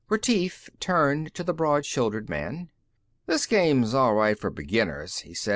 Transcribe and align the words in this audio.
Retief 0.09 0.67
turned 0.79 1.31
to 1.35 1.43
the 1.43 1.53
broad 1.53 1.85
shouldered 1.85 2.27
man. 2.27 2.71
"This 3.27 3.45
game's 3.45 3.93
all 3.93 4.15
right 4.15 4.39
for 4.39 4.49
beginners," 4.49 5.19
he 5.19 5.35
said. 5.35 5.49